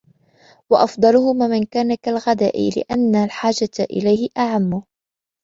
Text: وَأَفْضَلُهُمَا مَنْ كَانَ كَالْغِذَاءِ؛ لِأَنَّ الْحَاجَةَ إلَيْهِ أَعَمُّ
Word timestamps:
وَأَفْضَلُهُمَا 0.69 1.47
مَنْ 1.47 1.63
كَانَ 1.63 1.95
كَالْغِذَاءِ؛ 1.95 2.69
لِأَنَّ 2.77 3.15
الْحَاجَةَ 3.15 3.71
إلَيْهِ 3.79 4.29
أَعَمُّ 4.37 4.81